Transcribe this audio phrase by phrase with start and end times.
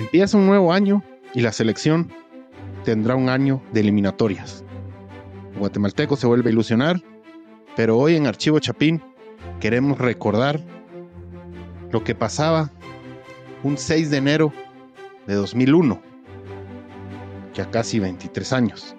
[0.00, 1.04] Empieza un nuevo año
[1.34, 2.10] y la selección
[2.84, 4.64] tendrá un año de eliminatorias.
[5.52, 7.02] El guatemalteco se vuelve a ilusionar,
[7.76, 9.02] pero hoy en Archivo Chapín
[9.60, 10.58] queremos recordar
[11.90, 12.70] lo que pasaba
[13.62, 14.54] un 6 de enero
[15.26, 16.00] de 2001,
[17.52, 18.96] ya casi 23 años,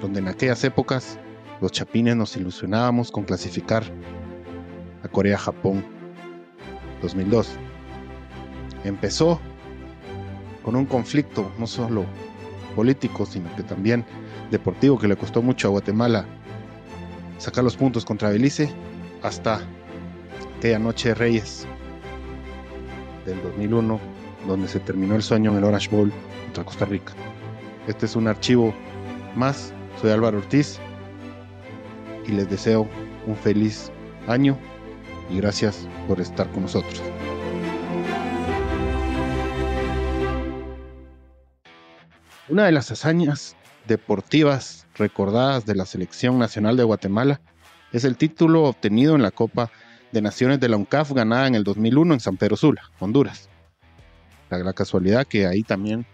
[0.00, 1.18] donde en aquellas épocas
[1.60, 3.82] los chapines nos ilusionábamos con clasificar
[5.02, 5.84] a Corea-Japón
[7.02, 7.48] 2002.
[8.84, 9.40] Empezó
[10.66, 12.04] con un conflicto no solo
[12.74, 14.04] político, sino que también
[14.50, 16.26] deportivo que le costó mucho a Guatemala
[17.38, 18.68] sacar los puntos contra Belice
[19.22, 19.60] hasta
[20.58, 21.68] aquella noche Reyes
[23.24, 24.00] del 2001,
[24.48, 26.12] donde se terminó el sueño en el Orange Bowl
[26.46, 27.12] contra Costa Rica.
[27.86, 28.74] Este es un archivo
[29.36, 29.72] más.
[30.00, 30.80] Soy Álvaro Ortiz
[32.26, 32.88] y les deseo
[33.28, 33.92] un feliz
[34.26, 34.58] año
[35.30, 37.00] y gracias por estar con nosotros.
[42.48, 43.56] Una de las hazañas
[43.88, 47.40] deportivas recordadas de la Selección Nacional de Guatemala
[47.92, 49.72] es el título obtenido en la Copa
[50.12, 53.48] de Naciones de la UNCAF ganada en el 2001 en San Pedro Sula, Honduras.
[54.48, 56.06] La, la casualidad que ahí también,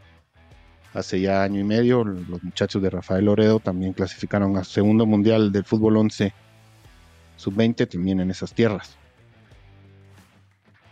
[0.95, 5.53] hace ya año y medio, los muchachos de Rafael Loredo también clasificaron al segundo mundial
[5.53, 6.33] del fútbol 11
[7.37, 8.97] sub-20 también en esas tierras.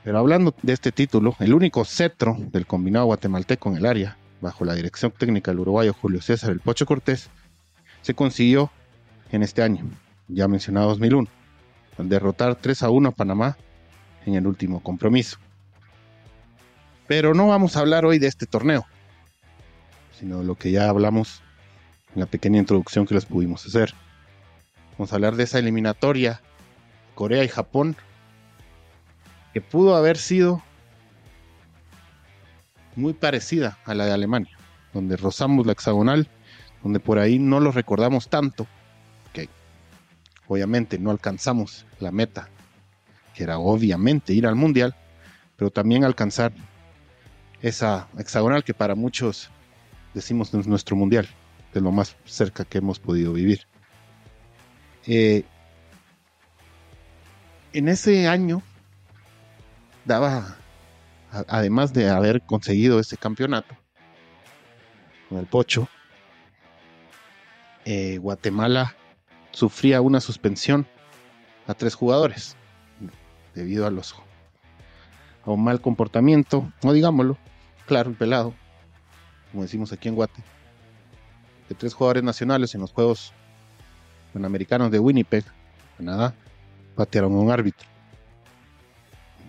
[0.04, 4.64] Pero hablando de este título, el único cetro del combinado guatemalteco en el área, bajo
[4.64, 7.30] la dirección técnica del uruguayo Julio César El Pocho Cortés,
[8.02, 8.70] se consiguió
[9.30, 9.84] en este año,
[10.28, 11.28] ya mencionado 2001,
[11.98, 13.56] al derrotar 3 a 1 a Panamá
[14.26, 15.38] en el último compromiso.
[17.06, 18.86] Pero no vamos a hablar hoy de este torneo,
[20.18, 21.42] sino de lo que ya hablamos
[22.14, 23.94] en la pequeña introducción que les pudimos hacer.
[24.92, 26.40] Vamos a hablar de esa eliminatoria
[27.14, 27.96] Corea y Japón
[29.52, 30.62] que pudo haber sido
[32.96, 34.56] muy parecida a la de Alemania,
[34.92, 36.28] donde rozamos la hexagonal,
[36.82, 38.66] donde por ahí no lo recordamos tanto,
[39.32, 39.48] que
[40.48, 42.48] obviamente no alcanzamos la meta,
[43.34, 44.94] que era obviamente ir al mundial,
[45.56, 46.52] pero también alcanzar
[47.62, 49.50] esa hexagonal que para muchos
[50.14, 51.28] decimos es nuestro mundial,
[51.72, 53.66] de lo más cerca que hemos podido vivir.
[55.06, 55.44] Eh,
[57.72, 58.62] en ese año
[60.04, 60.56] daba,
[61.30, 63.76] además de haber conseguido ese campeonato
[65.28, 65.88] con el Pocho,
[67.84, 68.96] eh, Guatemala
[69.52, 70.86] sufría una suspensión
[71.66, 72.56] a tres jugadores
[73.54, 74.14] debido a los
[75.44, 77.38] a un mal comportamiento, no digámoslo,
[77.86, 78.54] claro y pelado,
[79.50, 80.42] como decimos aquí en Guate,
[81.68, 83.32] de tres jugadores nacionales en los Juegos
[84.32, 85.44] Panamericanos de Winnipeg,
[85.96, 86.34] Canadá,
[86.94, 87.89] patearon a un árbitro.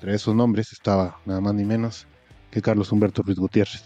[0.01, 2.07] Entre esos nombres estaba nada más ni menos
[2.49, 3.83] que Carlos Humberto Ruiz Gutiérrez.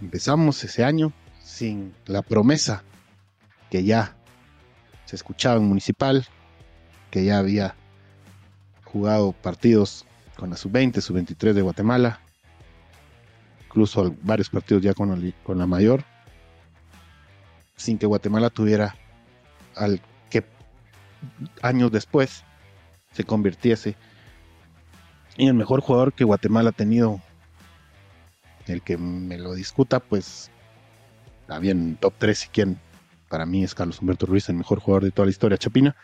[0.00, 2.82] Empezamos ese año sin la promesa
[3.70, 4.16] que ya
[5.04, 6.26] se escuchaba en Municipal,
[7.10, 7.74] que ya había
[8.84, 12.20] jugado partidos con la sub-20, sub-23 de Guatemala,
[13.66, 16.04] incluso varios partidos ya con, con la mayor,
[17.76, 18.96] sin que Guatemala tuviera
[19.76, 20.00] al
[20.30, 20.42] que
[21.60, 22.44] años después
[23.12, 23.94] se convirtiese
[25.36, 27.20] en el mejor jugador que Guatemala ha tenido.
[28.66, 30.50] El que me lo discuta, pues
[31.42, 32.78] está bien, top 3 y quien
[33.28, 35.96] para mí es Carlos Humberto Ruiz, el mejor jugador de toda la historia chapina.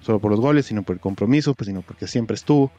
[0.00, 2.72] Solo por los goles, sino por el compromiso, pues, sino porque siempre estuvo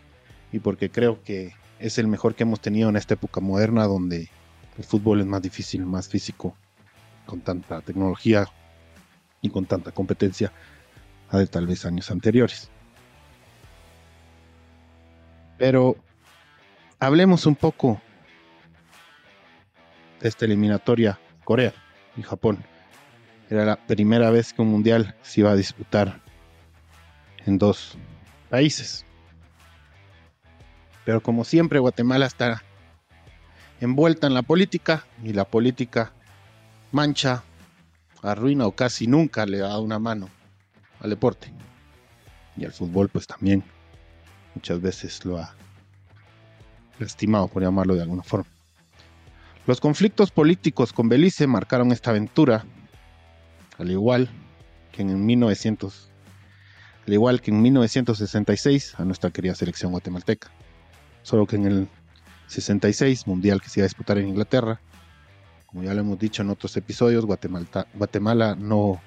[0.51, 4.29] y porque creo que es el mejor que hemos tenido en esta época moderna donde
[4.77, 6.55] el fútbol es más difícil, más físico,
[7.25, 8.47] con tanta tecnología
[9.41, 10.51] y con tanta competencia
[11.29, 12.69] a de tal vez años anteriores.
[15.57, 15.95] Pero
[16.99, 18.01] hablemos un poco
[20.19, 21.73] de esta eliminatoria Corea
[22.15, 22.63] y Japón.
[23.49, 26.21] Era la primera vez que un mundial se iba a disputar
[27.45, 27.97] en dos
[28.49, 29.05] países.
[31.05, 32.61] Pero como siempre, Guatemala está
[33.79, 36.11] envuelta en la política y la política
[36.91, 37.43] mancha,
[38.21, 40.29] arruina o casi nunca le da una mano
[40.99, 41.53] al deporte.
[42.57, 43.63] Y al fútbol pues también
[44.57, 45.53] muchas veces lo ha
[46.97, 48.49] lastimado, por llamarlo de alguna forma.
[49.67, 52.65] Los conflictos políticos con Belice marcaron esta aventura,
[53.77, 54.29] al igual
[54.91, 56.09] que en 1900,
[57.05, 60.49] al igual que en 1966 a nuestra querida selección guatemalteca.
[61.21, 61.87] Solo que en el
[62.47, 64.81] 66, mundial que se iba a disputar en Inglaterra,
[65.67, 68.99] como ya lo hemos dicho en otros episodios, Guatemala, Guatemala no,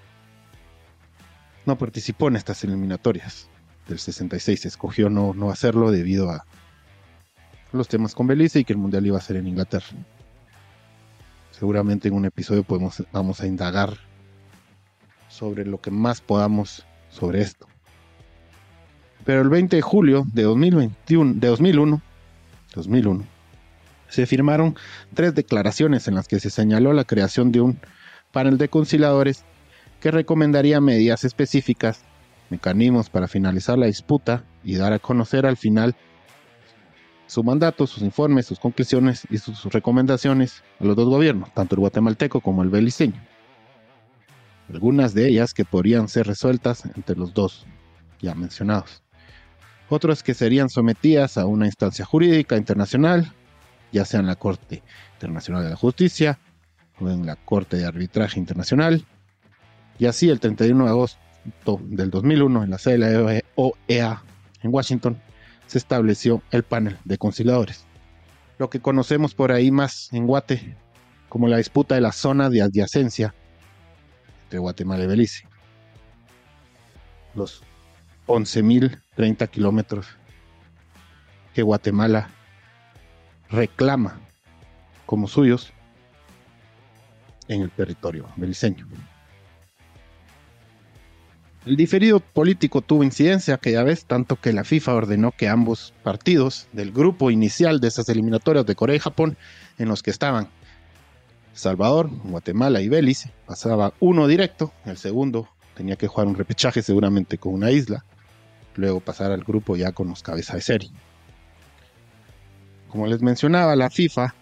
[1.67, 3.50] no participó en estas eliminatorias
[3.88, 4.67] del 66.
[4.67, 6.44] Escogió no, no hacerlo debido a,
[7.73, 9.87] los temas con Belice y que el mundial iba a ser en Inglaterra.
[11.50, 13.97] Seguramente en un episodio podemos, vamos a indagar
[15.29, 17.67] sobre lo que más podamos sobre esto.
[19.25, 22.03] Pero el 20 de julio de 2021, de 2001,
[22.75, 23.25] 2001,
[24.09, 24.76] se firmaron
[25.15, 27.79] tres declaraciones en las que se señaló la creación de un
[28.33, 29.44] panel de conciliadores
[30.00, 32.03] que recomendaría medidas específicas,
[32.50, 35.94] mecanismos para finalizar la disputa y dar a conocer al final
[37.26, 41.81] su mandato, sus informes, sus conclusiones y sus recomendaciones a los dos gobiernos, tanto el
[41.81, 43.20] guatemalteco como el beliceño.
[44.69, 47.67] Algunas de ellas que podrían ser resueltas entre los dos
[48.20, 49.02] ya mencionados.
[49.88, 53.32] Otras que serían sometidas a una instancia jurídica internacional,
[53.93, 54.82] ya sea en la Corte
[55.14, 56.38] Internacional de la Justicia
[57.00, 59.05] o en la Corte de Arbitraje Internacional.
[59.99, 61.20] Y así el 31 de agosto
[61.81, 64.23] del 2001 en la sede de la OEA
[64.63, 65.21] en Washington
[65.67, 67.85] se estableció el panel de conciliadores.
[68.59, 70.77] Lo que conocemos por ahí más en Guate
[71.29, 73.35] como la disputa de la zona de adyacencia
[74.45, 75.49] entre Guatemala y Belice.
[77.35, 77.63] Los
[78.27, 80.09] 11.030 kilómetros
[81.55, 82.31] que Guatemala
[83.49, 84.21] reclama
[85.07, 85.73] como suyos
[87.49, 88.87] en el territorio beliceño.
[91.67, 96.69] El diferido político tuvo incidencia aquella vez, tanto que la FIFA ordenó que ambos partidos
[96.73, 99.37] del grupo inicial de esas eliminatorias de Corea y Japón,
[99.77, 100.49] en los que estaban
[101.53, 107.37] Salvador, Guatemala y Belice, pasaba uno directo, el segundo tenía que jugar un repechaje seguramente
[107.37, 108.07] con una isla,
[108.77, 110.91] luego pasar al grupo ya con los cabezas de serie.
[112.89, 114.35] Como les mencionaba, la FIFA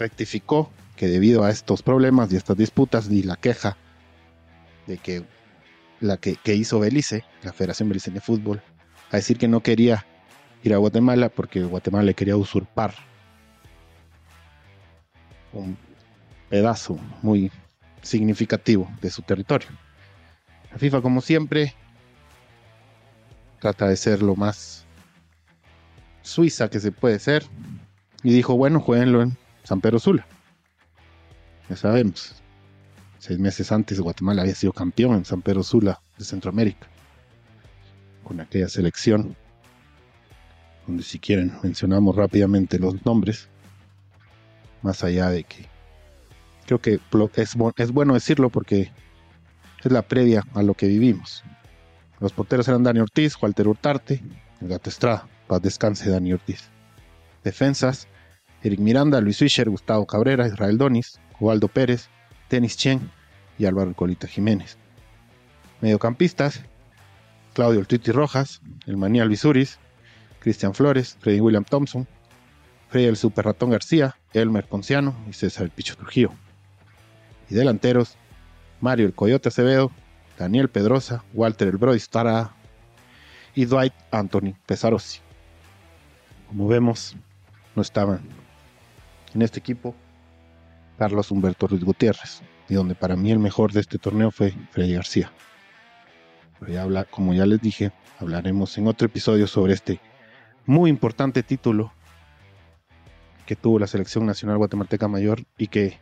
[0.00, 3.76] rectificó que debido a estos problemas y estas disputas y la queja
[4.86, 5.24] de que
[6.00, 8.62] la que, hizo Belice, la Federación Beliceña de Fútbol,
[9.10, 10.06] a decir que no quería
[10.62, 12.94] ir a Guatemala porque Guatemala le quería usurpar
[15.52, 15.76] un
[16.48, 17.50] pedazo muy
[18.02, 19.68] significativo de su territorio.
[20.70, 21.74] La FIFA, como siempre,
[23.60, 24.86] trata de ser lo más
[26.22, 27.44] suiza que se puede ser
[28.22, 30.26] y dijo, bueno, jueguenlo en San Pedro Sula.
[31.68, 32.42] Ya sabemos,
[33.20, 36.88] Seis meses antes Guatemala había sido campeón en San Pedro Sula de Centroamérica,
[38.24, 39.36] con aquella selección,
[40.86, 43.50] donde si quieren mencionamos rápidamente los nombres,
[44.80, 45.66] más allá de que
[46.64, 46.98] creo que
[47.42, 48.90] es, es bueno decirlo porque
[49.84, 51.44] es la previa a lo que vivimos.
[52.20, 54.22] Los porteros eran Dani Ortiz, Walter Hurtarte,
[54.62, 56.70] el Gato Estrada, paz descanse Dani Ortiz.
[57.44, 58.08] Defensas,
[58.62, 62.08] Eric Miranda, Luis Fischer, Gustavo Cabrera, Israel Donis, Ubaldo Pérez,
[62.50, 63.10] Denis Chen
[63.58, 64.76] y Álvaro Colita Jiménez.
[65.80, 66.62] Mediocampistas,
[67.54, 69.78] Claudio El Titi Rojas, el Maní Alvisuris,
[70.40, 72.06] Cristian Flores, Freddy William Thompson,
[72.88, 76.32] Freddy el Super Ratón García, Elmer Ponciano y César el Picho Trujillo.
[77.48, 78.16] Y delanteros,
[78.80, 79.92] Mario el Coyote Acevedo,
[80.38, 82.52] Daniel Pedrosa, Walter el Brody Stara
[83.54, 85.20] y Dwight Anthony Pesarosi.
[86.48, 87.14] Como vemos,
[87.76, 88.20] no estaban
[89.34, 89.94] en este equipo
[91.00, 94.92] Carlos Humberto Ruiz Gutiérrez, y donde para mí el mejor de este torneo fue Freddy
[94.92, 95.32] García.
[96.58, 99.98] Pero ya habla, como ya les dije, hablaremos en otro episodio sobre este
[100.66, 101.90] muy importante título
[103.46, 105.98] que tuvo la selección nacional guatemalteca mayor y que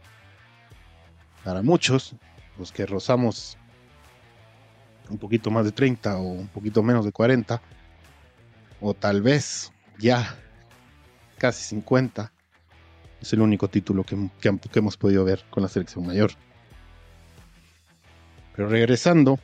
[1.44, 2.16] para muchos,
[2.58, 3.56] los que rozamos
[5.08, 7.62] un poquito más de 30 o un poquito menos de 40,
[8.80, 10.34] o tal vez ya
[11.38, 12.32] casi 50,
[13.20, 14.16] es el único título que,
[14.74, 16.30] hemos podido ver con la selección mayor.
[18.54, 19.38] Pero regresando,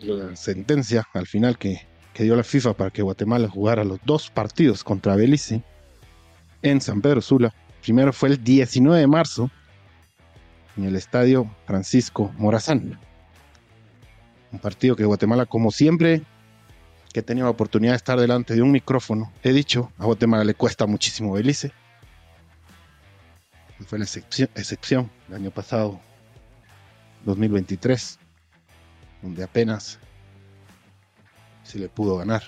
[0.00, 4.30] la sentencia al final que, que, dio la FIFA para que Guatemala jugara los dos
[4.30, 5.62] partidos contra Belice
[6.62, 7.54] en San Pedro Sula.
[7.82, 9.50] Primero fue el 19 de marzo
[10.76, 12.98] en el estadio Francisco Morazán.
[14.52, 16.22] Un partido que Guatemala, como siempre,
[17.16, 20.44] que he tenido la oportunidad de estar delante de un micrófono, he dicho, a Guatemala
[20.44, 21.72] le cuesta muchísimo Belice.
[23.86, 25.98] Fue la excepción, el año pasado,
[27.24, 28.18] 2023,
[29.22, 29.98] donde apenas
[31.62, 32.42] se le pudo ganar.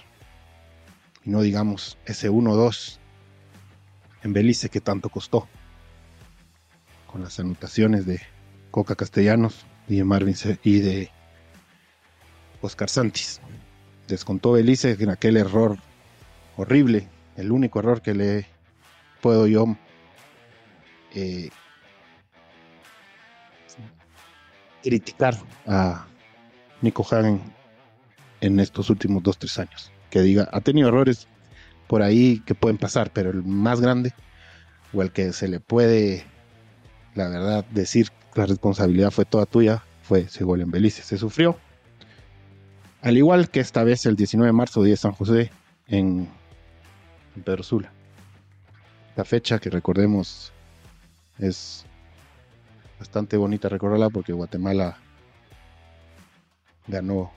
[1.24, 2.98] Y no digamos ese 1-2
[4.22, 5.48] en Belice que tanto costó.
[7.06, 8.20] Con las anotaciones de
[8.70, 11.10] Coca Castellanos y de Marvin y de
[12.60, 13.40] Oscar Santis
[14.08, 15.78] descontó Belice en aquel error
[16.56, 18.46] horrible, el único error que le
[19.20, 19.76] puedo yo
[21.14, 21.50] eh,
[24.82, 25.36] criticar
[25.66, 26.06] a
[26.82, 27.40] Nico Hagen
[28.40, 29.92] en estos últimos dos, tres años.
[30.10, 31.28] Que diga, ha tenido errores
[31.86, 34.12] por ahí que pueden pasar, pero el más grande
[34.92, 36.24] o el que se le puede,
[37.14, 41.02] la verdad, decir la responsabilidad fue toda tuya, fue ese gol en Belice.
[41.02, 41.58] Se sufrió.
[43.02, 45.50] Al igual que esta vez el 19 de marzo, día de San José,
[45.86, 46.28] en,
[47.44, 47.92] Pedro Sula.
[49.14, 50.52] La fecha que recordemos
[51.38, 51.86] es
[52.98, 54.98] bastante bonita recordarla porque Guatemala
[56.88, 57.30] ganó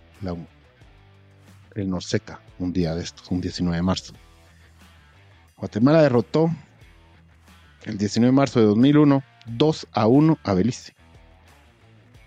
[1.75, 4.13] el Norseca un día de estos, un 19 de marzo.
[5.57, 6.49] Guatemala derrotó
[7.83, 10.95] el 19 de marzo de 2001 2 a 1 a Belice.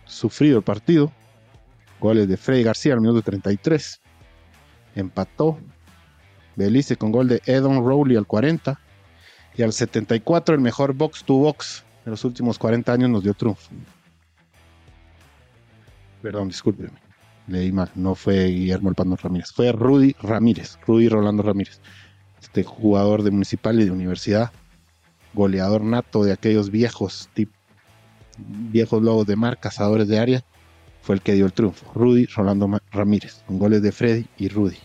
[0.05, 1.13] Sufrido el partido,
[2.05, 4.01] goles de Freddy García al minuto 33.
[4.95, 5.59] Empató
[6.55, 8.79] Belice con gol de Edon Rowley al 40.
[9.57, 13.33] Y al 74 el mejor box to box de los últimos 40 años nos dio
[13.33, 13.71] triunfo.
[16.21, 16.99] Perdón, discúlpeme.
[17.47, 17.91] Leí mal.
[17.95, 19.51] No fue Guillermo El Pando Ramírez.
[19.53, 20.79] Fue Rudy Ramírez.
[20.87, 21.81] Rudy Rolando Ramírez.
[22.43, 24.53] Este jugador de municipal y de universidad.
[25.33, 27.31] Goleador nato de aquellos viejos,
[28.37, 30.45] viejos lobos de mar, cazadores de área.
[31.05, 31.93] Fue el que dio el triunfo.
[31.93, 33.45] Rudy Rolando Ramírez.
[33.47, 34.79] Con goles de Freddy y Rudy.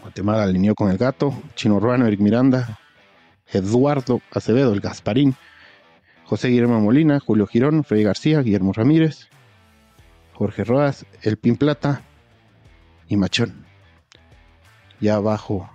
[0.00, 1.34] Guatemala alineó con el gato.
[1.56, 2.78] Chino Ruano, Eric Miranda,
[3.52, 5.34] Eduardo Acevedo, el Gasparín,
[6.24, 9.28] José Guillermo Molina, Julio Girón, Freddy García, Guillermo Ramírez,
[10.34, 12.02] Jorge Rodas, El Pin Plata
[13.08, 13.66] y Machón.
[15.00, 15.68] Ya abajo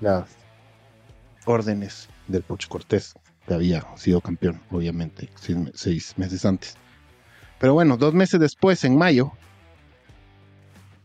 [0.00, 0.28] las
[1.44, 3.14] órdenes del Pocho Cortés,
[3.54, 5.28] había sido campeón, obviamente,
[5.74, 6.76] seis, meses antes.
[7.58, 9.32] Pero bueno, dos meses después, en mayo,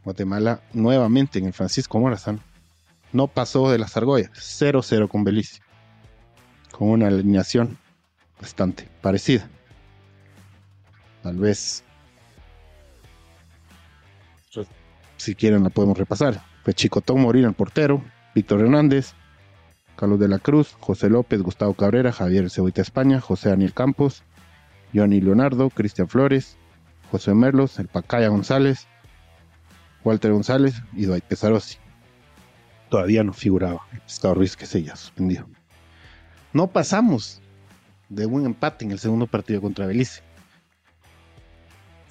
[0.04, 2.40] Guatemala nuevamente en el Francisco Morazán
[3.12, 4.30] no pasó de las argollas.
[4.34, 5.62] 0-0 con Belice.
[6.72, 7.78] Con una alineación
[8.40, 9.50] bastante parecida.
[11.24, 11.84] Tal vez,
[15.18, 16.42] si quieren, la podemos repasar.
[16.64, 18.04] Fue Chicotón Morín el portero,
[18.36, 19.14] Víctor Hernández,
[19.96, 24.24] Carlos de la Cruz, José López, Gustavo Cabrera, Javier Ceboita España, José Daniel Campos,
[24.94, 26.58] Johnny Leonardo, Cristian Flores,
[27.12, 28.88] José Merlos, el Pacaya González,
[30.04, 31.78] Walter González y Dwight Pesarosi
[32.90, 35.46] todavía no figuraba el Pescado Ruiz que se ya suspendido.
[36.54, 37.42] No pasamos
[38.10, 40.22] de un empate en el segundo partido contra Belice.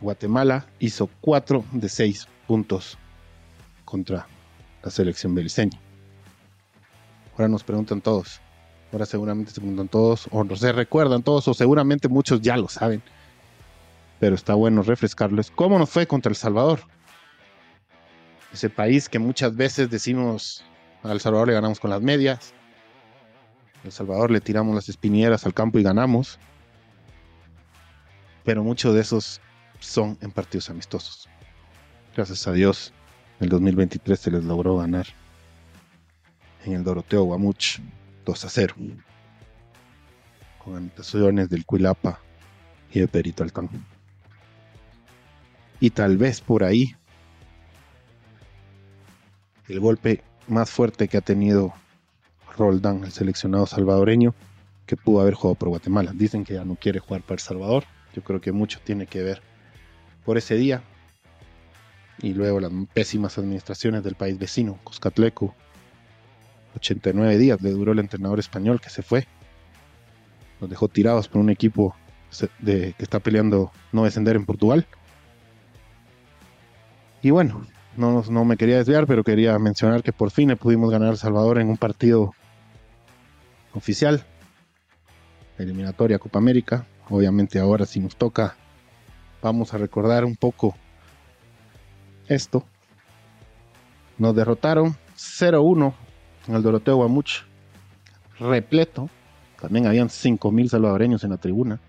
[0.01, 2.99] Guatemala hizo 4 de 6 puntos
[3.85, 4.27] contra
[4.83, 5.81] la selección beliceña.
[7.37, 8.41] Ahora nos preguntan todos.
[8.93, 12.69] Ahora seguramente se preguntan todos, o no se recuerdan todos, o seguramente muchos ya lo
[12.69, 13.03] saben.
[14.21, 15.51] Pero está bueno refrescarles.
[15.51, 16.81] ¿Cómo nos fue contra El Salvador?
[18.55, 20.65] ese país que muchas veces decimos
[21.03, 22.55] a El Salvador le ganamos con las medias,
[23.83, 26.39] a El Salvador le tiramos las espinieras al campo y ganamos,
[28.45, 29.41] pero muchos de esos
[29.81, 31.29] son en partidos amistosos.
[32.15, 32.93] Gracias a Dios,
[33.41, 35.07] en el 2023 se les logró ganar
[36.65, 37.79] en el Doroteo Guamuch
[38.25, 38.75] 2 a 0,
[40.63, 42.21] con anotaciones del Cuilapa
[42.93, 43.69] y de Perito Altán.
[45.81, 46.97] Y tal vez por ahí
[49.69, 51.73] el golpe más fuerte que ha tenido
[52.57, 54.35] Roldán, el seleccionado salvadoreño,
[54.87, 56.13] que pudo haber jugado por Guatemala.
[56.15, 57.85] Dicen que ya no quiere jugar para El Salvador.
[58.15, 59.43] Yo creo que mucho tiene que ver
[60.25, 60.83] por ese día.
[62.21, 65.55] Y luego las pésimas administraciones del país vecino, Cuscatleco.
[66.77, 69.27] 89 días le duró el entrenador español que se fue.
[70.61, 71.95] Nos dejó tirados por un equipo
[72.65, 74.87] que está peleando no descender en Portugal.
[77.23, 77.67] Y bueno,
[77.97, 81.59] no, me quería desviar, pero quería mencionar que por fin le pudimos ganar a Salvador
[81.59, 82.35] en un partido
[83.73, 84.25] oficial,
[85.59, 86.87] eliminatoria Copa América.
[87.09, 88.57] Obviamente ahora si nos toca,
[89.43, 90.75] vamos a recordar un poco
[92.29, 92.65] esto.
[94.19, 95.95] Nos derrotaron 0-1
[96.49, 97.43] el Doroteo Guamuch,
[98.39, 99.09] repleto.
[99.61, 101.81] También habían 5.000 salvadoreños en la tribuna.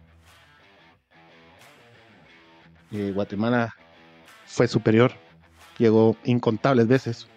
[2.91, 3.75] Eh, Guatemala
[4.45, 5.11] fue superior
[5.77, 7.27] llegó incontables veces.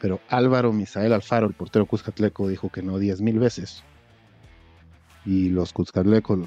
[0.00, 3.82] Pero Álvaro Misael Alfaro, el portero Cuscatleco, dijo que no 10.000 veces.
[5.24, 6.38] Y los Cuscatlecos,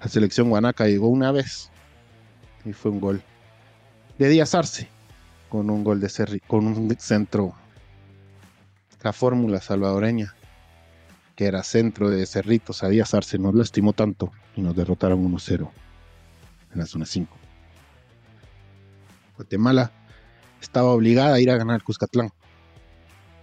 [0.00, 1.70] la selección guanaca llegó una vez.
[2.64, 3.22] Y fue un gol
[4.18, 4.88] de Díaz Arce.
[5.48, 7.54] Con un gol de Cerri, con un centro.
[9.02, 10.34] La fórmula salvadoreña,
[11.34, 15.70] que era centro de Cerritos a Díaz Arce, nos lastimó tanto y nos derrotaron 1-0
[16.72, 17.34] en la zona 5.
[19.36, 19.90] Guatemala
[20.60, 22.30] estaba obligada a ir a ganar Cuscatlán.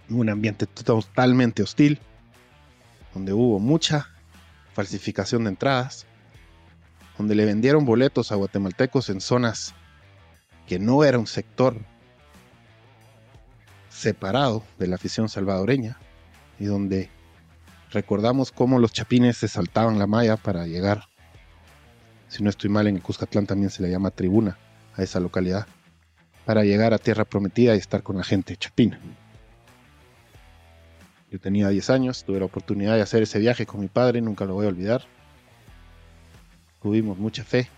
[0.08, 1.98] Un ambiente totalmente hostil,
[3.12, 4.08] donde hubo mucha
[4.74, 6.06] falsificación de entradas,
[7.18, 9.74] donde le vendieron boletos a guatemaltecos en zonas
[10.68, 11.76] que no era un sector
[13.98, 15.98] separado de la afición salvadoreña
[16.58, 17.10] y donde
[17.90, 21.04] recordamos cómo los chapines se saltaban la malla para llegar,
[22.28, 24.58] si no estoy mal, en Cuscatlán también se le llama tribuna
[24.94, 25.66] a esa localidad,
[26.44, 29.00] para llegar a Tierra Prometida y estar con la gente chapina.
[31.30, 34.44] Yo tenía 10 años, tuve la oportunidad de hacer ese viaje con mi padre, nunca
[34.44, 35.02] lo voy a olvidar.
[36.80, 37.68] Tuvimos mucha fe.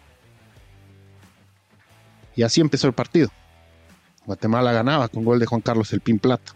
[2.37, 3.29] Y así empezó el partido.
[4.31, 6.53] Guatemala ganaba con gol de Juan Carlos El Pin Plata.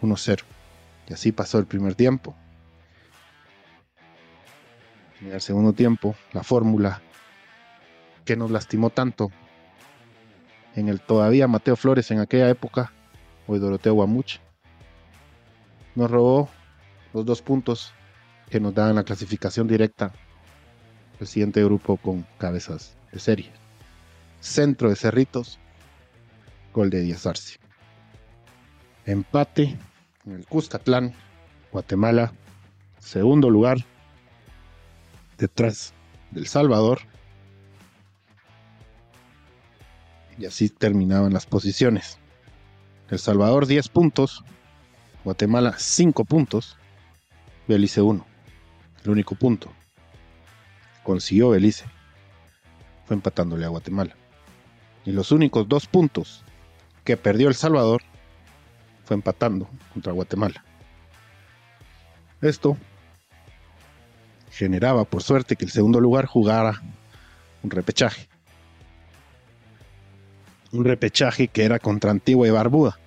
[0.00, 0.42] 1-0.
[1.06, 2.34] Y así pasó el primer tiempo.
[5.20, 7.02] En el segundo tiempo, la fórmula
[8.24, 9.32] que nos lastimó tanto
[10.74, 12.90] en el todavía Mateo Flores en aquella época,
[13.46, 14.38] hoy Doroteo Guamuch,
[15.94, 16.48] nos robó
[17.12, 17.92] los dos puntos
[18.48, 20.10] que nos daban la clasificación directa
[21.20, 23.52] el siguiente grupo con cabezas de serie.
[24.40, 25.58] Centro de Cerritos,
[26.74, 27.58] gol de Díaz Arce.
[29.06, 29.78] Empate
[30.26, 31.14] en el Cuscatlán,
[31.70, 32.32] Guatemala,
[32.98, 33.78] segundo lugar,
[35.38, 35.94] detrás
[36.32, 37.00] del Salvador.
[40.36, 42.18] Y así terminaban las posiciones.
[43.08, 44.44] El Salvador 10 puntos,
[45.22, 46.76] Guatemala 5 puntos,
[47.68, 48.26] Belice 1,
[49.04, 49.70] el único punto.
[51.04, 51.84] Consiguió Belice,
[53.04, 54.16] fue empatándole a Guatemala.
[55.04, 56.43] Y los únicos dos puntos
[57.04, 58.02] que perdió El Salvador
[59.04, 60.64] fue empatando contra Guatemala.
[62.40, 62.76] Esto
[64.50, 66.82] generaba, por suerte, que el segundo lugar jugara
[67.62, 68.28] un repechaje.
[70.72, 72.98] Un repechaje que era contra Antigua y Barbuda,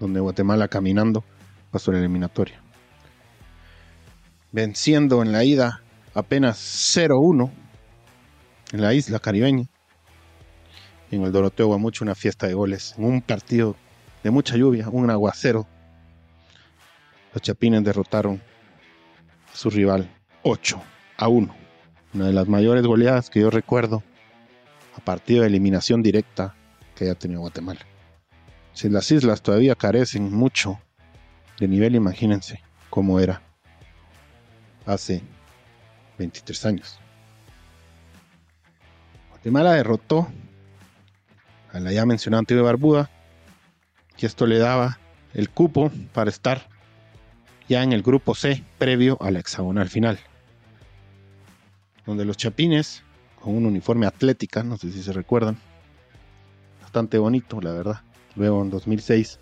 [0.00, 1.24] donde Guatemala caminando
[1.70, 2.60] pasó la eliminatoria.
[4.52, 5.82] Venciendo en la ida
[6.14, 6.58] apenas
[6.96, 7.50] 0-1
[8.72, 9.66] en la isla caribeña.
[11.14, 13.76] En el Doroteo Guamucho una fiesta de goles, en un partido
[14.24, 15.64] de mucha lluvia, un aguacero.
[17.32, 18.42] Los Chapines derrotaron
[19.52, 20.10] a su rival
[20.42, 20.82] 8
[21.16, 21.54] a 1.
[22.14, 24.02] Una de las mayores goleadas que yo recuerdo
[24.96, 26.56] a partido de eliminación directa
[26.96, 27.80] que haya tenido Guatemala.
[28.72, 30.80] Si las islas todavía carecen mucho
[31.60, 33.40] de nivel, imagínense cómo era
[34.84, 35.22] hace
[36.18, 36.98] 23 años.
[39.30, 40.26] Guatemala derrotó
[41.80, 43.10] la ya mencionada Antigua Barbuda
[44.16, 44.98] y esto le daba
[45.32, 46.68] el cupo para estar
[47.68, 50.18] ya en el grupo C previo a la hexagonal final.
[52.06, 53.02] Donde los chapines,
[53.40, 55.56] con un uniforme atlética, no sé si se recuerdan,
[56.82, 58.00] bastante bonito, la verdad.
[58.36, 59.40] Luego en 2006,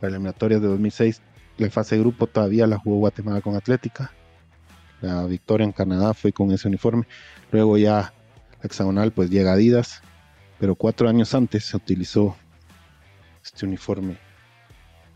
[0.00, 1.20] la eliminatorias de 2006,
[1.58, 4.12] la fase de grupo todavía la jugó Guatemala con Atlética.
[5.00, 7.06] La victoria en Canadá fue con ese uniforme.
[7.50, 8.14] Luego ya
[8.52, 10.02] la hexagonal pues llega Adidas,
[10.58, 12.36] pero cuatro años antes se utilizó
[13.44, 14.16] este uniforme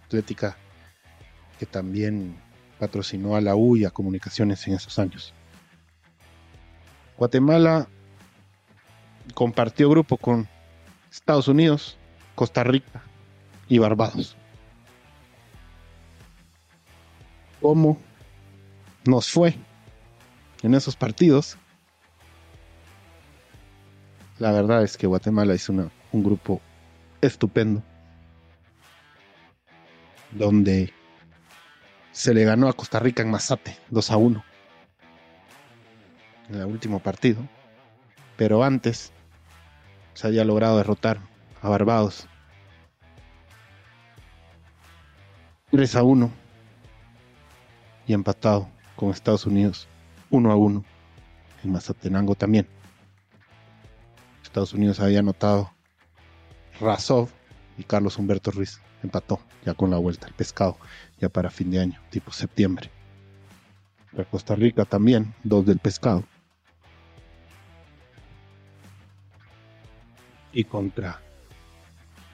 [0.07, 0.57] Atlética
[1.59, 2.37] que también
[2.79, 5.33] patrocinó a la U y a Comunicaciones en esos años.
[7.17, 7.87] Guatemala
[9.35, 10.49] compartió grupo con
[11.11, 11.97] Estados Unidos,
[12.35, 13.03] Costa Rica
[13.69, 14.37] y Barbados.
[17.61, 17.99] ¿Cómo
[19.05, 19.55] nos fue
[20.63, 21.59] en esos partidos?
[24.41, 26.63] La verdad es que Guatemala hizo un grupo
[27.21, 27.83] estupendo
[30.31, 30.95] donde
[32.11, 34.45] se le ganó a Costa Rica en Mazate 2 a 1
[36.49, 37.47] en el último partido,
[38.39, 39.13] pero antes
[40.15, 41.21] se había logrado derrotar
[41.61, 42.27] a Barbados
[45.71, 46.31] 3 a 1
[48.07, 49.87] y empatado con Estados Unidos
[50.31, 50.85] 1 a 1
[51.63, 52.80] en Mazatenango también.
[54.51, 55.71] Estados Unidos había anotado
[56.81, 57.29] Razov
[57.79, 60.77] y Carlos Humberto Ruiz empató ya con la vuelta el pescado,
[61.21, 62.91] ya para fin de año, tipo septiembre.
[64.11, 66.25] Para Costa Rica también, dos del pescado.
[70.53, 71.21] Y contra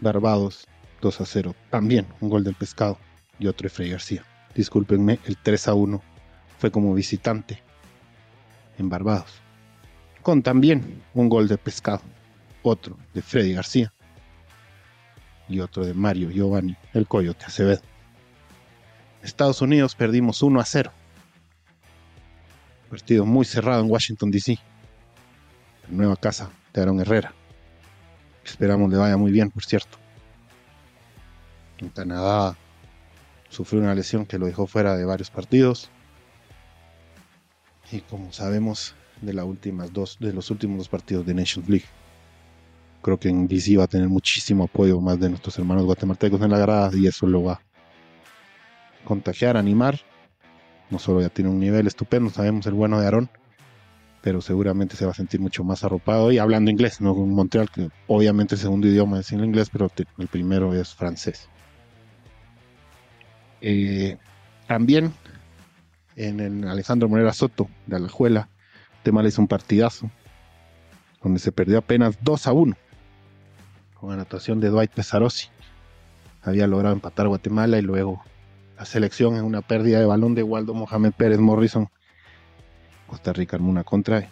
[0.01, 0.67] Barbados,
[1.03, 1.55] 2 a 0.
[1.69, 2.97] También un gol del pescado
[3.39, 4.25] y otro de Frey García.
[4.55, 6.03] Discúlpenme, el 3 a 1
[6.59, 7.63] fue como visitante
[8.79, 9.46] en Barbados.
[10.27, 12.01] Con también un gol de pescado,
[12.65, 13.93] otro de Freddy García
[15.49, 17.81] y otro de Mario Giovanni, el Coyote Acevedo.
[19.23, 20.91] Estados Unidos perdimos 1 a 0.
[22.91, 24.59] Partido muy cerrado en Washington, D.C.
[25.91, 27.33] nueva casa de Aaron Herrera.
[28.45, 29.97] Esperamos le vaya muy bien, por cierto.
[31.79, 32.57] En Canadá
[33.49, 35.89] sufrió una lesión que lo dejó fuera de varios partidos.
[37.93, 41.87] Y como sabemos de las últimas dos, de los últimos dos partidos de Nations League,
[43.03, 46.51] creo que en DC va a tener muchísimo apoyo más de nuestros hermanos guatemaltecos en
[46.51, 47.61] la grada y eso lo va a
[49.05, 50.01] contagiar, animar.
[50.91, 53.31] No solo ya tiene un nivel estupendo, sabemos el bueno de Aarón,
[54.23, 57.71] pero seguramente se va a sentir mucho más arropado y hablando inglés, no en Montreal,
[57.71, 61.49] que obviamente el segundo idioma es el inglés, pero el primero es francés.
[63.61, 64.17] Eh,
[64.67, 65.13] también
[66.17, 68.49] en el Alejandro Morera Soto de Alajuela,
[69.07, 70.11] Temal hizo un partidazo
[71.23, 72.77] donde se perdió apenas 2 a 1
[73.95, 75.47] con anotación de Dwight Pesarosi.
[76.43, 78.25] Había logrado empatar Guatemala y luego
[78.77, 81.89] la selección en una pérdida de balón de Waldo Mohamed Pérez Morrison.
[83.07, 84.29] Costa Rica armó una contra.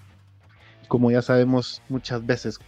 [0.88, 2.58] como ya sabemos muchas veces,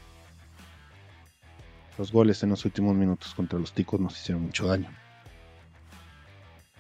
[1.99, 4.88] los goles en los últimos minutos contra los ticos nos hicieron mucho daño.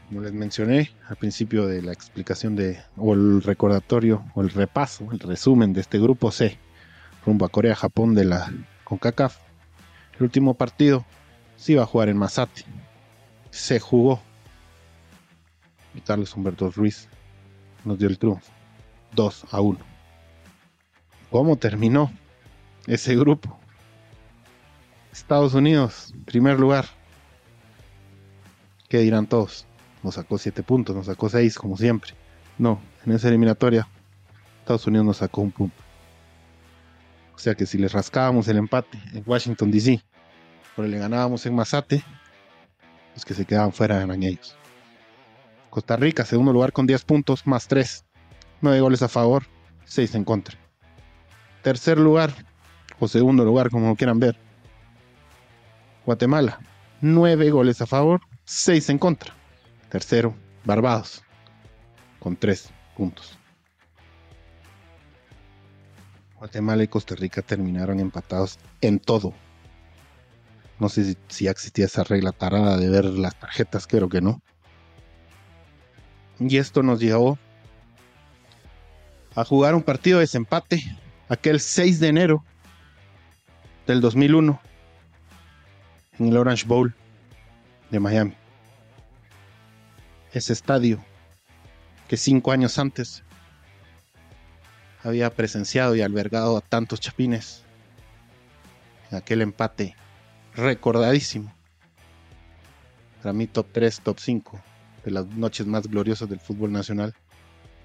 [0.08, 5.08] Como les mencioné al principio de la explicación de, o el recordatorio, o el repaso,
[5.10, 6.58] el resumen de este grupo C,
[7.24, 8.52] rumbo a Corea-Japón de la
[8.84, 9.38] CONCACAF.
[10.16, 11.04] El último partido
[11.56, 12.64] se iba a jugar en Masate.
[13.50, 14.22] Se jugó.
[15.94, 17.08] Y Carlos Humberto Ruiz
[17.84, 18.52] nos dio el triunfo.
[19.14, 19.78] 2 a 1.
[21.30, 22.12] ¿Cómo terminó
[22.86, 23.58] ese grupo?
[25.10, 26.84] Estados Unidos, primer lugar.
[28.88, 29.66] ¿Qué dirán todos?
[30.06, 32.12] Nos sacó 7 puntos, nos sacó 6 como siempre.
[32.58, 33.88] No, en esa eliminatoria
[34.60, 35.82] Estados Unidos nos sacó un punto.
[37.34, 40.00] O sea que si les rascábamos el empate en Washington DC,
[40.76, 42.04] o le ganábamos en Mazate,
[43.14, 44.56] los que se quedaban fuera eran ellos.
[45.70, 48.04] Costa Rica, segundo lugar con 10 puntos, más 3.
[48.60, 49.42] 9 goles a favor,
[49.86, 50.56] 6 en contra.
[51.62, 52.32] Tercer lugar,
[53.00, 54.38] o segundo lugar, como quieran ver.
[56.04, 56.60] Guatemala,
[57.00, 59.34] 9 goles a favor, 6 en contra.
[59.96, 61.22] Tercero, Barbados,
[62.18, 63.38] con 3 puntos.
[66.36, 69.32] Guatemala y Costa Rica terminaron empatados en todo.
[70.78, 74.42] No sé si, existía esa regla tarada de ver las tarjetas, creo que no.
[76.38, 77.38] Y esto nos llevó
[79.34, 80.84] a jugar un partido de desempate
[81.30, 82.44] aquel 6 de enero
[83.86, 84.60] del 2001
[86.18, 86.94] en el Orange Bowl
[87.90, 88.36] de Miami.
[90.32, 91.04] Ese estadio
[92.08, 93.22] que cinco años antes
[95.02, 97.62] había presenciado y albergado a tantos chapines
[99.10, 99.94] en aquel empate
[100.54, 101.52] recordadísimo.
[103.22, 104.60] Para mí top 3, top 5
[105.04, 107.14] de las noches más gloriosas del fútbol nacional,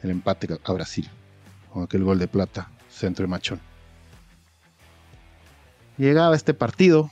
[0.01, 1.09] el empate a Brasil,
[1.71, 3.59] con aquel gol de plata, centro de machón.
[5.97, 7.11] Llegaba este partido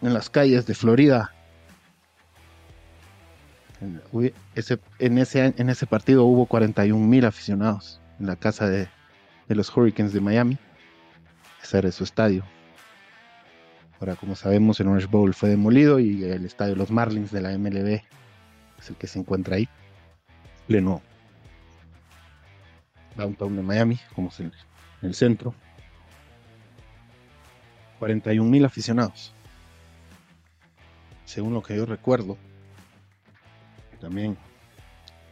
[0.00, 1.34] en las calles de Florida.
[3.80, 8.88] En ese, partido hubo 41 mil aficionados en la casa de
[9.48, 10.58] los Hurricanes de Miami.
[11.62, 12.44] Ese era su estadio.
[14.00, 17.40] Ahora, como sabemos, el Orange Bowl fue demolido y el estadio de los Marlins de
[17.40, 18.02] la MLB
[18.78, 19.68] es el que se encuentra ahí,
[20.66, 21.00] pleno
[23.16, 24.52] downtown de Miami, como es en
[25.02, 25.54] el centro.
[27.98, 29.32] 41 mil aficionados.
[31.24, 32.36] Según lo que yo recuerdo,
[34.04, 34.36] también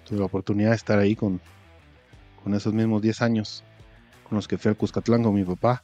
[0.09, 1.41] tuve la oportunidad de estar ahí con,
[2.43, 3.65] con esos mismos 10 años
[4.35, 5.83] los que fui al Cuscatlán con mi papá.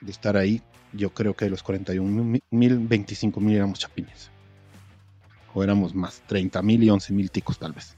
[0.00, 4.30] De estar ahí, yo creo que de los 41 mil, 25 mil éramos chapines.
[5.52, 7.96] O éramos más, 30 mil y 11 mil ticos tal vez.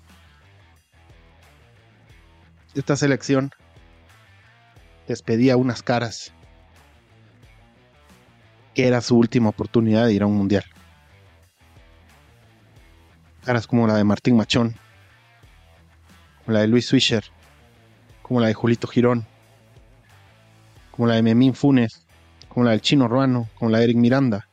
[2.75, 3.51] Esta selección
[5.07, 6.33] despedía unas caras
[8.75, 10.65] que era su última oportunidad de ir a un mundial.
[13.45, 14.77] Caras como la de Martín Machón,
[16.47, 17.25] o la de Luis Swisher,
[18.23, 19.27] como la de Julito Girón,
[20.93, 22.07] como la de Memín Funes,
[22.49, 24.49] como la del Chino Ruano, como la de Eric Miranda,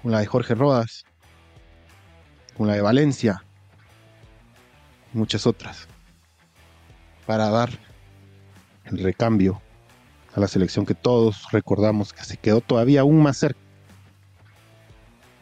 [0.00, 1.04] como la de Jorge Rodas,
[2.56, 3.44] como la de Valencia,
[5.14, 5.86] y muchas otras,
[7.24, 7.70] para dar
[8.86, 9.62] el recambio
[10.34, 13.60] a la selección que todos recordamos que se quedó todavía aún más cerca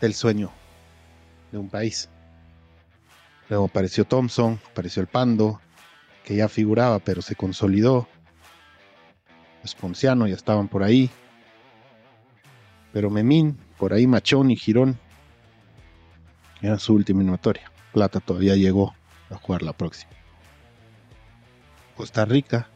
[0.02, 0.50] del sueño
[1.52, 2.08] de un país.
[3.48, 5.60] Luego apareció Thompson, apareció el Pando,
[6.24, 8.08] que ya figuraba, pero se consolidó.
[9.64, 11.10] Esponciano ya estaban por ahí.
[12.92, 14.98] Pero Memín, por ahí Machón y Girón,
[16.62, 17.70] era su última eliminatoria.
[17.92, 18.94] Plata todavía llegó
[19.30, 20.12] a jugar la próxima.
[21.96, 22.68] Costa Rica,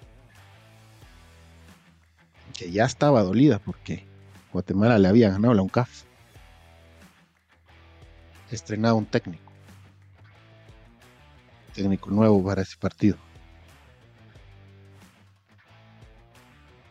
[2.56, 4.04] que ya estaba dolida porque
[4.52, 6.04] Guatemala le había ganado la UNCAF.
[8.54, 9.54] Estrenaba un técnico
[11.74, 13.18] técnico nuevo para ese partido.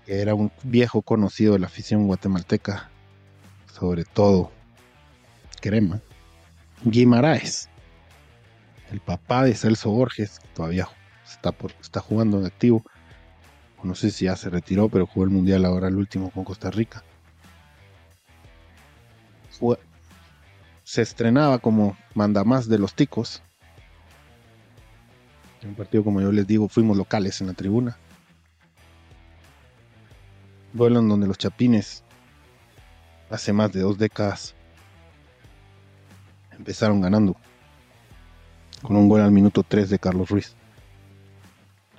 [0.06, 2.90] Que era un viejo conocido de la afición guatemalteca,
[3.74, 4.52] sobre todo
[5.62, 6.02] Crema,
[6.84, 7.70] Guimaraes,
[8.92, 10.90] el papá de Celso Borges, que todavía
[11.26, 12.84] está, está jugando en activo.
[13.82, 16.70] No sé si ya se retiró, pero jugó el Mundial ahora el último con Costa
[16.70, 17.04] Rica.
[20.84, 23.42] Se estrenaba como mandamás de los ticos.
[25.62, 27.98] En un partido, como yo les digo, fuimos locales en la tribuna.
[30.74, 32.04] Duelo en donde los chapines,
[33.30, 34.56] hace más de dos décadas,
[36.52, 37.36] empezaron ganando
[38.82, 40.56] con un gol al minuto 3 de Carlos Ruiz.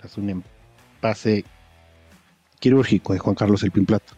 [0.00, 0.44] Tras un
[1.00, 1.44] pase
[2.58, 4.12] quirúrgico de Juan Carlos El Plata.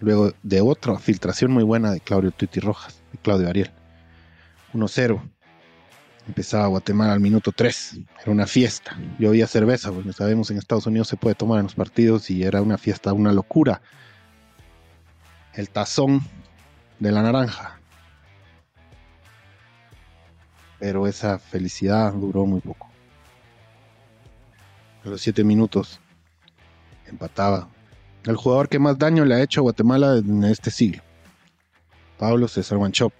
[0.00, 3.70] Luego de otra filtración muy buena de Claudio Tuiti Rojas, de Claudio Ariel.
[4.74, 5.30] 1-0.
[6.26, 8.00] Empezaba Guatemala al minuto 3.
[8.22, 8.98] Era una fiesta.
[9.18, 12.42] Yo había cerveza, porque sabemos en Estados Unidos se puede tomar en los partidos y
[12.42, 13.82] era una fiesta, una locura.
[15.54, 16.20] El tazón
[17.00, 17.82] de la naranja
[20.82, 22.88] pero esa felicidad duró muy poco.
[25.04, 26.00] A los siete minutos
[27.06, 27.68] empataba
[28.24, 31.00] el jugador que más daño le ha hecho a Guatemala en este siglo,
[32.18, 33.12] Pablo César Wanchop.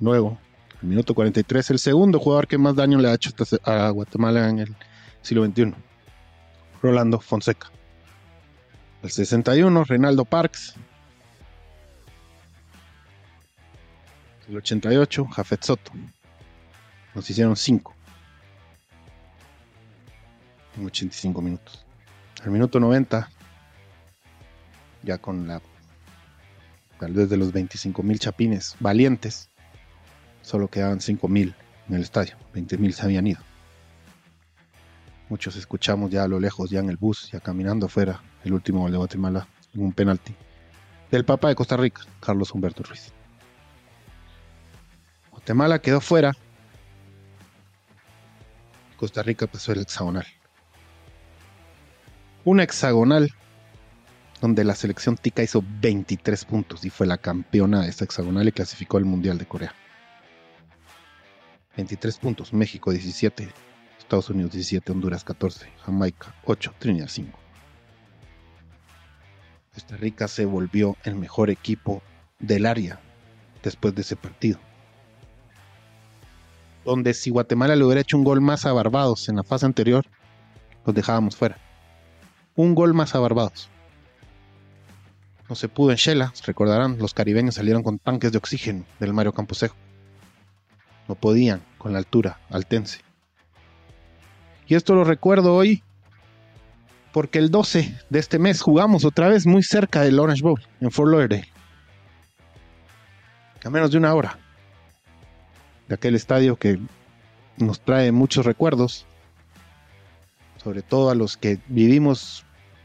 [0.00, 0.38] Luego,
[0.82, 3.30] al minuto 43, el segundo jugador que más daño le ha hecho
[3.64, 4.76] a Guatemala en el
[5.22, 5.74] siglo XXI,
[6.82, 7.70] Rolando Fonseca.
[9.02, 10.74] El 61, Reinaldo Parks.
[14.48, 15.92] El 88, Jafet Soto.
[17.14, 17.94] Nos hicieron 5.
[20.76, 21.84] En 85 minutos.
[22.42, 23.30] Al minuto 90,
[25.02, 25.62] ya con la.
[26.98, 29.48] Tal vez de los 25 mil chapines valientes,
[30.44, 31.54] solo quedaban 5 mil
[31.88, 32.36] en el estadio.
[32.52, 33.40] 20 mil se habían ido.
[35.28, 38.80] Muchos escuchamos ya a lo lejos, ya en el bus, ya caminando afuera, el último
[38.80, 40.34] gol de Guatemala, en un penalti.
[41.10, 43.12] Del Papa de Costa Rica, Carlos Humberto Ruiz.
[45.30, 46.32] Guatemala quedó fuera.
[48.98, 50.26] Costa Rica pasó el hexagonal.
[52.44, 53.32] Un hexagonal
[54.42, 58.52] donde la selección tica hizo 23 puntos y fue la campeona de esta hexagonal y
[58.52, 59.74] clasificó al Mundial de Corea.
[61.76, 63.48] 23 puntos, México 17,
[63.98, 67.38] Estados Unidos 17, Honduras 14, Jamaica 8, Trinidad 5.
[69.72, 72.02] Costa Rica se volvió el mejor equipo
[72.38, 73.00] del área
[73.62, 74.60] después de ese partido
[76.84, 80.04] donde si Guatemala le hubiera hecho un gol más a Barbados en la fase anterior,
[80.84, 81.56] los dejábamos fuera.
[82.54, 83.68] Un gol más a Barbados.
[85.48, 89.32] No se pudo en Shela, recordarán, los caribeños salieron con tanques de oxígeno del Mario
[89.32, 89.76] Camposejo.
[91.08, 93.00] No podían con la altura altense.
[94.66, 95.82] Y esto lo recuerdo hoy
[97.12, 100.90] porque el 12 de este mes jugamos otra vez muy cerca del Orange Bowl, en
[100.90, 101.48] Fort Lauderdale.
[103.64, 104.38] A menos de una hora
[105.88, 106.78] de aquel estadio que
[107.56, 109.06] nos trae muchos recuerdos,
[110.62, 112.44] sobre todo a los que vivimos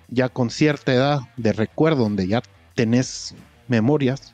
[0.10, 2.42] ya con cierta edad de recuerdo, donde ya
[2.76, 3.36] tenés
[3.68, 4.34] memorias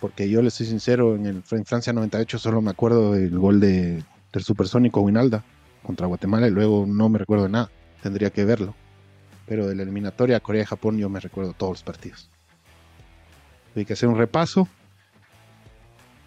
[0.00, 3.60] porque yo le soy sincero, en, el, en Francia 98 solo me acuerdo del gol
[3.60, 5.44] de, del supersónico Winalda
[5.82, 7.70] contra Guatemala y luego no me recuerdo de nada,
[8.02, 8.74] tendría que verlo.
[9.46, 12.30] Pero de la eliminatoria Corea-Japón yo me recuerdo todos los partidos.
[13.76, 14.68] Hay que hacer un repaso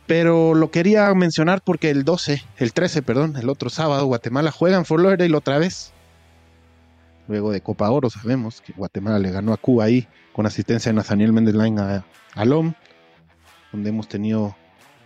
[0.08, 4.78] pero lo quería mencionar porque el 12, el 13, perdón, el otro sábado, Guatemala juega
[4.78, 5.92] en Fort Lauderdale otra vez.
[7.28, 10.96] Luego de Copa Oro sabemos que Guatemala le ganó a Cuba ahí con asistencia de
[10.96, 12.46] Nathaniel Méndez Line a, a
[13.72, 14.56] donde hemos tenido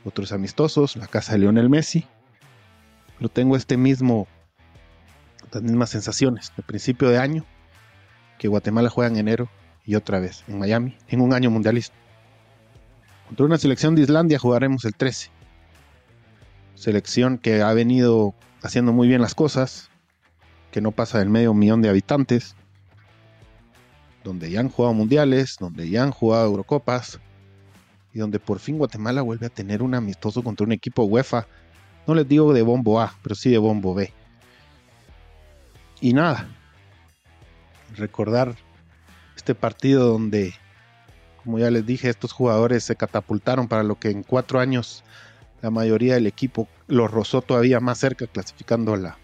[0.03, 2.05] otros amistosos, la casa de Lionel Messi.
[3.17, 4.27] Pero tengo este mismo,
[5.51, 7.45] las mismas sensaciones de principio de año,
[8.39, 9.49] que Guatemala juega en enero
[9.85, 11.95] y otra vez en Miami, en un año mundialista.
[13.27, 15.29] Contra una selección de Islandia jugaremos el 13.
[16.75, 19.89] Selección que ha venido haciendo muy bien las cosas,
[20.71, 22.55] que no pasa del medio millón de habitantes,
[24.23, 27.19] donde ya han jugado mundiales, donde ya han jugado Eurocopas
[28.13, 31.47] y donde por fin Guatemala vuelve a tener un amistoso contra un equipo UEFA.
[32.07, 34.11] No les digo de bombo A, pero sí de bombo B.
[36.01, 36.47] Y nada,
[37.95, 38.55] recordar
[39.35, 40.53] este partido donde
[41.43, 45.03] como ya les dije, estos jugadores se catapultaron para lo que en cuatro años
[45.61, 49.17] la mayoría del equipo los rozó todavía más cerca, clasificando a la,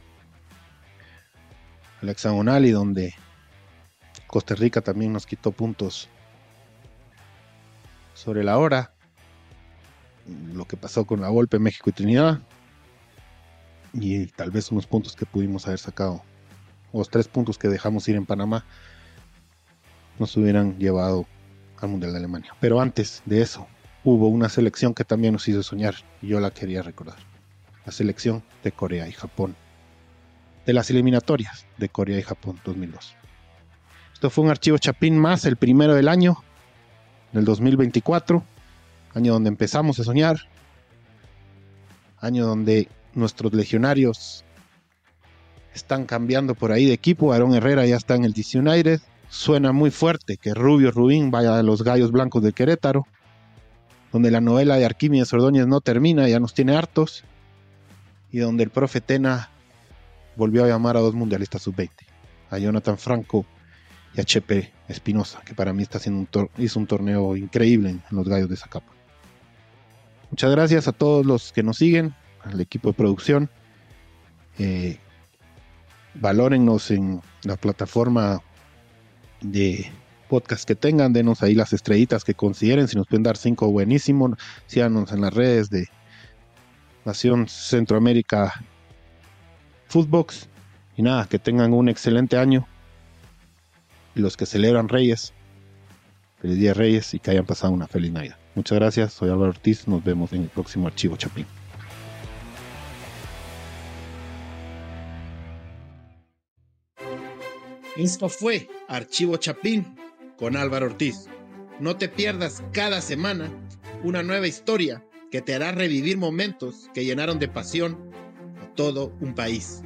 [2.02, 3.14] hexagonal y donde
[4.28, 6.10] Costa Rica también nos quitó puntos
[8.18, 8.92] sobre la hora.
[10.54, 12.40] Lo que pasó con la golpe México y Trinidad.
[13.94, 16.22] y tal vez unos puntos que pudimos haber sacado,
[16.92, 18.66] o los tres puntos que dejamos ir en Panamá,
[20.20, 21.26] nos hubieran llevado
[21.80, 22.54] al Mundial de Alemania.
[22.60, 23.68] Pero antes de eso,
[24.04, 27.18] hubo una selección que también nos hizo soñar y yo la quería recordar.
[27.86, 29.56] La selección de Corea y Japón.
[30.66, 33.16] De las eliminatorias de Corea y Japón 2002.
[34.14, 36.44] Esto fue un archivo Chapín más, el primero del año,
[37.32, 38.44] del 2024,
[39.14, 40.38] año donde empezamos a soñar,
[42.20, 44.44] año donde nuestros legionarios
[45.74, 47.34] están cambiando por ahí de equipo.
[47.34, 49.00] Aaron Herrera ya está en el DC United.
[49.30, 53.06] Suena muy fuerte que Rubio Rubín vaya a los Gallos Blancos de Querétaro,
[54.12, 57.24] donde la novela de Arquímedes Ordóñez no termina, ya nos tiene hartos,
[58.32, 59.50] y donde el profe Tena
[60.36, 61.90] volvió a llamar a dos mundialistas sub-20,
[62.50, 63.46] a Jonathan Franco
[64.14, 68.02] y a Chepe Espinosa, que para mí está haciendo un hizo un torneo increíble en
[68.12, 68.92] los Gallos de Zacapa.
[70.30, 73.50] Muchas gracias a todos los que nos siguen, al equipo de producción.
[74.60, 74.98] Eh,
[76.16, 78.42] valórennos en la plataforma
[79.42, 79.92] de
[80.28, 84.36] podcast que tengan, denos ahí las estrellitas que consideren, si nos pueden dar cinco buenísimo,
[84.66, 85.88] síganos en las redes de
[87.06, 88.54] Nación Centroamérica
[89.88, 90.50] Footbox
[90.98, 92.68] y nada, que tengan un excelente año
[94.18, 95.34] y los que celebran Reyes,
[96.42, 98.38] feliz día Reyes y que hayan pasado una feliz Navidad.
[98.56, 101.46] Muchas gracias, soy Álvaro Ortiz, nos vemos en el próximo archivo Chapín.
[107.96, 109.96] Esto fue Archivo Chapín
[110.38, 111.28] con Álvaro Ortiz.
[111.80, 113.52] No te pierdas cada semana
[114.04, 118.12] una nueva historia que te hará revivir momentos que llenaron de pasión
[118.62, 119.82] a todo un país.